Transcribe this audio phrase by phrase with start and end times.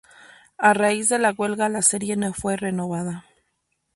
[0.57, 3.23] A raíz de la huelga, la serie no fue renovada.